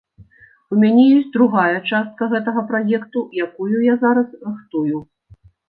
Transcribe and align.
У 0.75 0.79
мяне 0.83 1.03
ёсць 1.17 1.29
другая 1.35 1.75
частка 1.91 2.29
гэтага 2.33 2.65
праекту, 2.73 3.25
якую 3.47 3.77
я 3.93 4.01
зараз 4.07 4.27
рыхтую. 4.51 5.07